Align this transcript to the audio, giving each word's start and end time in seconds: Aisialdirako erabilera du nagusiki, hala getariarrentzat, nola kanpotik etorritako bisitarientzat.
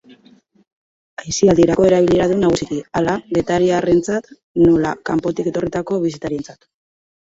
Aisialdirako 1.23 1.85
erabilera 1.91 2.27
du 2.33 2.39
nagusiki, 2.45 2.79
hala 3.03 3.15
getariarrentzat, 3.39 4.35
nola 4.67 4.99
kanpotik 5.15 5.57
etorritako 5.57 6.05
bisitarientzat. 6.11 6.73